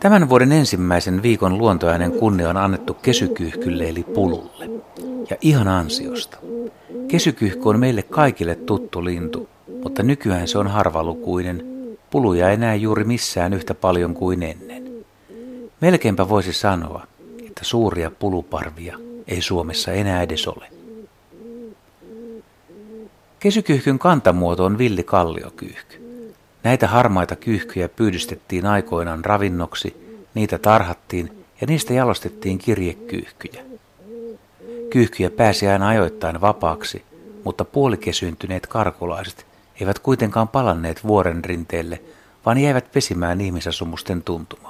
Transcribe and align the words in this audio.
Tämän 0.00 0.28
vuoden 0.28 0.52
ensimmäisen 0.52 1.22
viikon 1.22 1.58
luontoäänen 1.58 2.12
kunnia 2.12 2.50
on 2.50 2.56
annettu 2.56 2.94
kesykyyhkylle 2.94 3.88
eli 3.88 4.02
pululle. 4.02 4.70
Ja 5.30 5.36
ihan 5.40 5.68
ansiosta. 5.68 6.38
Kesykyyhky 7.08 7.68
on 7.68 7.80
meille 7.80 8.02
kaikille 8.02 8.54
tuttu 8.54 9.04
lintu, 9.04 9.48
mutta 9.84 10.02
nykyään 10.02 10.48
se 10.48 10.58
on 10.58 10.68
harvalukuinen. 10.68 11.64
Puluja 12.10 12.50
ei 12.50 12.56
näe 12.56 12.76
juuri 12.76 13.04
missään 13.04 13.52
yhtä 13.52 13.74
paljon 13.74 14.14
kuin 14.14 14.42
ennen. 14.42 15.04
Melkeinpä 15.80 16.28
voisi 16.28 16.52
sanoa, 16.52 17.06
että 17.60 17.68
suuria 17.68 18.10
puluparvia 18.10 18.98
ei 19.28 19.42
Suomessa 19.42 19.92
enää 19.92 20.22
edes 20.22 20.48
ole. 20.48 20.66
Kesykyyhkyn 23.40 23.98
kantamuoto 23.98 24.64
on 24.64 24.78
villi 24.78 25.02
kalliokyyhky. 25.02 26.24
Näitä 26.64 26.86
harmaita 26.86 27.36
kyyhkyjä 27.36 27.88
pyydystettiin 27.88 28.66
aikoinaan 28.66 29.24
ravinnoksi, 29.24 29.96
niitä 30.34 30.58
tarhattiin 30.58 31.44
ja 31.60 31.66
niistä 31.66 31.94
jalostettiin 31.94 32.58
kirjekyyhkyjä. 32.58 33.64
Kyyhkyjä 34.90 35.30
pääsi 35.30 35.68
aina 35.68 35.88
ajoittain 35.88 36.40
vapaaksi, 36.40 37.02
mutta 37.44 37.64
puolikesyntyneet 37.64 38.66
karkulaiset 38.66 39.46
eivät 39.80 39.98
kuitenkaan 39.98 40.48
palanneet 40.48 41.04
vuoren 41.06 41.44
rinteelle, 41.44 42.00
vaan 42.46 42.58
jäivät 42.58 42.92
pesimään 42.92 43.40
ihmisasumusten 43.40 44.22
tuntumaan. 44.22 44.69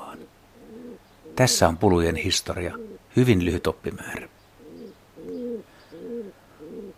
Tässä 1.40 1.68
on 1.68 1.76
pulujen 1.76 2.16
historia, 2.16 2.74
hyvin 3.16 3.44
lyhyt 3.44 3.66
oppimäärä. 3.66 4.28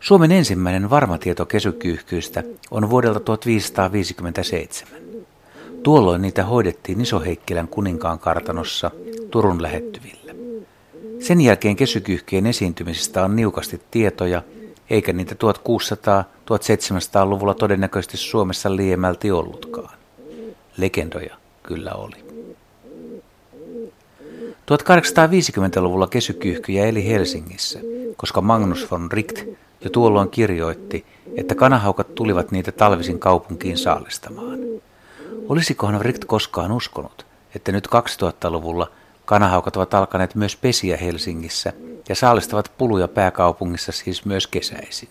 Suomen 0.01 0.33
ensimmäinen 0.33 0.91
varma 0.91 1.19
tieto 1.19 1.47
kesykyyhkyistä 1.47 2.43
on 2.71 2.91
vuodelta 2.91 3.21
1557. 3.21 5.01
Tuolloin 5.83 6.23
niitä 6.23 6.45
hoidettiin 6.45 7.01
Isoheikkilän 7.01 7.69
kuninkaan 7.69 8.19
kartanossa 8.19 8.91
Turun 9.31 9.63
lähettyvillä. 9.63 10.35
Sen 11.21 11.41
jälkeen 11.41 11.77
kesykyyhkien 11.77 12.47
esiintymisestä 12.47 13.25
on 13.25 13.37
niukasti 13.37 13.81
tietoja, 13.91 14.43
eikä 14.91 15.13
niitä 15.13 15.35
1600-1700-luvulla 15.35 17.55
todennäköisesti 17.55 18.17
Suomessa 18.17 18.77
liemälti 18.77 19.31
ollutkaan. 19.31 19.99
Legendoja 20.77 21.37
kyllä 21.63 21.93
oli. 21.93 22.33
1850-luvulla 24.71 26.07
kesykyyhkyjä 26.07 26.87
eli 26.87 27.09
Helsingissä, 27.09 27.81
koska 28.17 28.41
Magnus 28.41 28.91
von 28.91 29.13
Richt 29.13 29.39
jo 29.85 29.91
tuolloin 29.91 30.31
kirjoitti, 30.31 31.07
että 31.37 31.55
kanahaukat 31.55 32.15
tulivat 32.15 32.51
niitä 32.51 32.73
talvisin 32.73 33.19
kaupunkiin 33.19 33.79
saalistamaan. 33.79 34.59
Olisikohan 35.49 36.01
Richt 36.01 36.25
koskaan 36.25 36.73
uskonut, 36.73 37.27
että 37.55 37.73
nyt 37.73 37.87
2000-luvulla 37.87 38.91
kanahaukat 39.25 39.77
ovat 39.77 39.95
alkaneet 39.95 40.35
myös 40.35 40.57
pesiä 40.57 40.97
Helsingissä 40.97 41.73
ja 42.09 42.15
saalistavat 42.15 42.73
puluja 42.79 43.09
pääkaupungissa 43.09 43.93
siis 43.93 44.25
myös 44.25 44.47
kesäisin. 44.47 45.09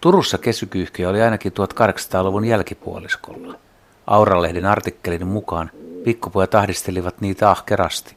Turussa 0.00 0.38
kesykyyhkyjä 0.38 1.08
oli 1.08 1.22
ainakin 1.22 1.52
1800-luvun 1.52 2.44
jälkipuoliskolla. 2.44 3.58
Auralehden 4.06 4.66
artikkelin 4.66 5.26
mukaan 5.26 5.70
pikkupojat 6.04 6.54
ahdistelivat 6.54 7.20
niitä 7.20 7.50
ahkerasti. 7.50 8.16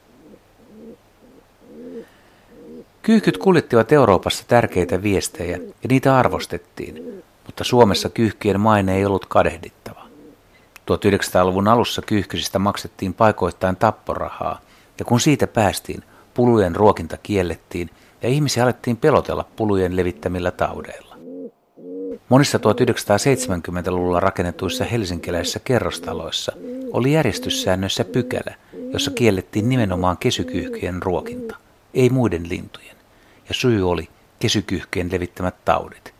Kyyhkyt 3.02 3.38
kuljettivat 3.38 3.92
Euroopassa 3.92 4.44
tärkeitä 4.48 5.02
viestejä 5.02 5.56
ja 5.56 5.88
niitä 5.88 6.16
arvostettiin, 6.16 7.22
mutta 7.46 7.64
Suomessa 7.64 8.10
kyyhkien 8.10 8.60
maine 8.60 8.96
ei 8.96 9.04
ollut 9.04 9.26
kadehdittava. 9.26 10.06
1900-luvun 10.90 11.68
alussa 11.68 12.02
kyyhkysistä 12.02 12.58
maksettiin 12.58 13.14
paikoittain 13.14 13.76
tapporahaa, 13.76 14.60
ja 14.98 15.04
kun 15.04 15.20
siitä 15.20 15.46
päästiin, 15.46 16.02
pulujen 16.34 16.76
ruokinta 16.76 17.16
kiellettiin 17.22 17.90
ja 18.22 18.28
ihmisiä 18.28 18.64
alettiin 18.64 18.96
pelotella 18.96 19.44
pulujen 19.56 19.96
levittämillä 19.96 20.50
taudeilla. 20.50 21.09
Monissa 22.28 22.58
1970-luvulla 22.58 24.20
rakennetuissa 24.20 24.84
helsinkiläisissä 24.84 25.60
kerrostaloissa 25.64 26.52
oli 26.92 27.12
järjestyssäännöissä 27.12 28.04
pykälä, 28.04 28.54
jossa 28.92 29.10
kiellettiin 29.10 29.68
nimenomaan 29.68 30.16
kesykyyhkien 30.18 31.02
ruokinta, 31.02 31.56
ei 31.94 32.10
muiden 32.10 32.48
lintujen. 32.48 32.96
Ja 33.48 33.54
syy 33.54 33.90
oli 33.90 34.08
kesykyyhkien 34.38 35.12
levittämät 35.12 35.54
taudit. 35.64 36.14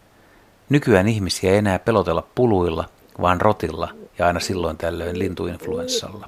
Nykyään 0.69 1.09
ihmisiä 1.09 1.51
ei 1.51 1.59
enää 1.59 1.79
pelotella 1.79 2.27
puluilla, 2.35 2.85
vaan 3.21 3.41
rotilla 3.41 3.89
ja 4.19 4.27
aina 4.27 4.41
silloin 4.41 4.77
tällöin 4.77 5.19
lintuinfluenssalla. 5.19 6.27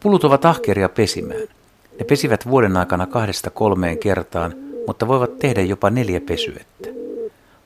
Pulut 0.00 0.24
ovat 0.24 0.44
ahkeria 0.44 0.88
pesimään. 0.88 1.48
Ne 1.98 2.04
pesivät 2.04 2.48
vuoden 2.48 2.76
aikana 2.76 3.06
kahdesta 3.06 3.50
kolmeen 3.50 3.98
kertaan, 3.98 4.69
mutta 4.90 5.08
voivat 5.08 5.38
tehdä 5.38 5.62
jopa 5.62 5.90
neljä 5.90 6.20
pesyettä. 6.20 6.88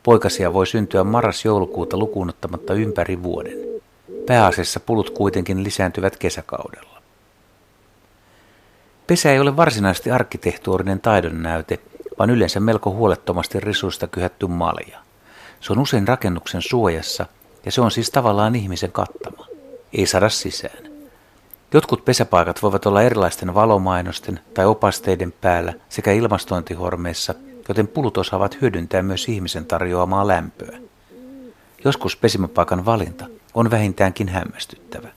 Poikasia 0.03 0.53
voi 0.53 0.67
syntyä 0.67 1.05
marras-joulukuuta 1.05 1.97
lukuun 1.97 2.29
ottamatta 2.29 2.75
ympäri 2.75 3.23
vuoden. 3.23 3.59
Pääasiassa 4.27 4.81
pulut 4.81 5.11
kuitenkin 5.11 5.65
lisääntyvät 5.65 6.17
kesäkaudella. 6.17 7.03
Pesä 9.07 9.33
ei 9.33 9.41
ole 9.41 9.57
varsinaisesti 9.57 10.11
arkkitehtuurinen 10.11 11.01
taidon 11.01 11.43
näyte, 11.43 11.79
vaan 12.19 12.31
yleensä 12.31 12.61
melko 12.61 12.91
huolettomasti 12.91 13.61
risuista 13.61 14.07
kyhätty 14.07 14.47
malja. 14.47 14.99
Se 15.61 15.73
on 15.73 15.79
usein 15.79 16.09
rakennuksen 16.09 16.63
suojassa 16.63 17.27
ja 17.65 17.73
se 17.73 17.81
on 17.81 17.91
siis 17.91 18.11
tavallaan 18.11 18.57
ihmisen 18.57 18.93
kattama. 18.93 19.47
Ei 19.93 20.07
saada 20.07 20.29
sisään. 20.29 20.94
Jotkut 21.75 22.05
pesäpaikat 22.05 22.63
voivat 22.63 22.87
olla 22.87 23.03
erilaisten 23.03 23.55
valomainosten 23.55 24.41
tai 24.55 24.67
opasteiden 24.67 25.33
päällä 25.33 25.75
sekä 25.89 26.13
ilmastointihormeissa, 26.13 27.35
joten 27.69 27.89
pulut 27.89 28.19
osaavat 28.19 28.61
hyödyntää 28.61 29.03
myös 29.03 29.29
ihmisen 29.29 29.67
tarjoamaa 29.67 30.27
lämpöä. 30.27 30.79
Joskus 31.85 32.17
pesimäpaikan 32.17 32.85
valinta 32.85 33.27
on 33.55 33.71
vähintäänkin 33.71 34.29
hämmästyttävä. 34.29 35.09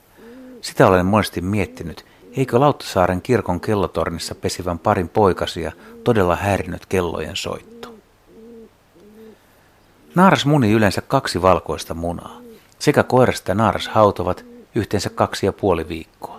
Sitä 0.60 0.86
olen 0.86 1.06
monesti 1.06 1.40
miettinyt, 1.40 2.06
eikö 2.36 2.60
Lauttasaaren 2.60 3.22
kirkon 3.22 3.60
kellotornissa 3.60 4.34
pesivän 4.34 4.78
parin 4.78 5.08
poikasia 5.08 5.72
todella 6.04 6.36
häirinyt 6.36 6.86
kellojen 6.86 7.36
soitto. 7.36 7.94
Naaras 10.14 10.46
muni 10.46 10.72
yleensä 10.72 11.00
kaksi 11.00 11.42
valkoista 11.42 11.94
munaa. 11.94 12.40
Sekä 12.78 13.02
koirasta 13.02 13.50
ja 13.50 13.54
naaras 13.54 13.88
hautovat 13.88 14.44
yhteensä 14.74 15.10
kaksi 15.10 15.46
ja 15.46 15.52
puoli 15.52 15.88
viikkoa. 15.88 16.37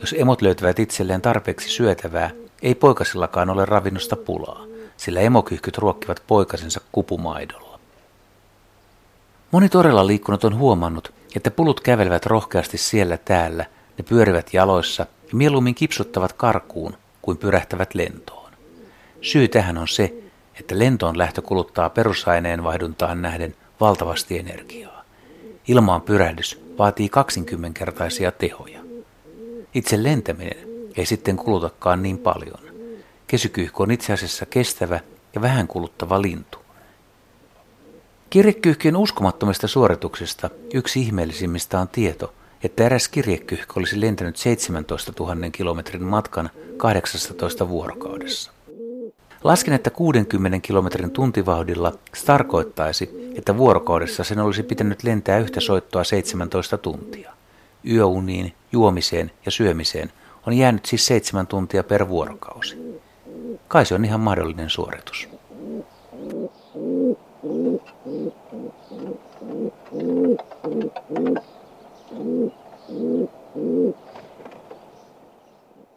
Jos 0.00 0.14
emot 0.18 0.42
löytävät 0.42 0.78
itselleen 0.78 1.22
tarpeeksi 1.22 1.68
syötävää, 1.68 2.30
ei 2.62 2.74
poikasillakaan 2.74 3.50
ole 3.50 3.64
ravinnosta 3.64 4.16
pulaa, 4.16 4.64
sillä 4.96 5.20
emokyhkyt 5.20 5.78
ruokkivat 5.78 6.22
poikasensa 6.26 6.80
kupumaidolla. 6.92 7.80
Moni 9.50 9.68
todella 9.68 10.06
liikkunut 10.06 10.44
on 10.44 10.58
huomannut, 10.58 11.12
että 11.36 11.50
pulut 11.50 11.80
kävelevät 11.80 12.26
rohkeasti 12.26 12.78
siellä 12.78 13.16
täällä, 13.16 13.64
ne 13.98 14.04
pyörivät 14.08 14.54
jaloissa 14.54 15.02
ja 15.02 15.36
mieluummin 15.36 15.74
kipsuttavat 15.74 16.32
karkuun 16.32 16.96
kuin 17.22 17.38
pyrähtävät 17.38 17.94
lentoon. 17.94 18.52
Syy 19.20 19.48
tähän 19.48 19.78
on 19.78 19.88
se, 19.88 20.14
että 20.60 20.78
lentoon 20.78 21.18
lähtö 21.18 21.42
kuluttaa 21.42 21.90
perusaineen 21.90 22.64
vaihduntaan 22.64 23.22
nähden 23.22 23.54
valtavasti 23.80 24.38
energiaa. 24.38 25.04
Ilmaan 25.68 26.02
pyrähdys 26.02 26.62
vaatii 26.78 27.08
kaksinkymenkertaisia 27.08 28.32
tehoja. 28.32 28.89
Itse 29.74 30.02
lentäminen 30.02 30.68
ei 30.96 31.06
sitten 31.06 31.36
kulutakaan 31.36 32.02
niin 32.02 32.18
paljon. 32.18 32.60
Kesykyyhky 33.26 33.82
on 33.82 33.90
itse 33.90 34.12
asiassa 34.12 34.46
kestävä 34.46 35.00
ja 35.34 35.40
vähän 35.40 35.68
kuluttava 35.68 36.22
lintu. 36.22 36.58
Kirjekyyhkien 38.30 38.96
uskomattomista 38.96 39.68
suorituksista 39.68 40.50
yksi 40.74 41.00
ihmeellisimmistä 41.00 41.80
on 41.80 41.88
tieto, 41.88 42.34
että 42.62 42.84
eräs 42.84 43.08
kirjekyyhky 43.08 43.72
olisi 43.76 44.00
lentänyt 44.00 44.36
17 44.36 45.12
000 45.20 45.50
kilometrin 45.52 46.02
matkan 46.02 46.50
18 46.76 47.68
vuorokaudessa. 47.68 48.52
Lasken, 49.44 49.74
että 49.74 49.90
60 49.90 50.58
kilometrin 50.58 51.10
tuntivauhdilla 51.10 51.92
se 52.14 52.26
tarkoittaisi, 52.26 53.32
että 53.34 53.56
vuorokaudessa 53.56 54.24
sen 54.24 54.38
olisi 54.38 54.62
pitänyt 54.62 55.02
lentää 55.02 55.38
yhtä 55.38 55.60
soittoa 55.60 56.04
17 56.04 56.78
tuntia. 56.78 57.32
Yöuniin, 57.88 58.54
juomiseen 58.72 59.30
ja 59.44 59.50
syömiseen 59.50 60.12
on 60.46 60.52
jäänyt 60.52 60.86
siis 60.86 61.06
seitsemän 61.06 61.46
tuntia 61.46 61.84
per 61.84 62.08
vuorokausi. 62.08 63.00
Kai 63.68 63.86
se 63.86 63.94
on 63.94 64.04
ihan 64.04 64.20
mahdollinen 64.20 64.70
suoritus. 64.70 65.28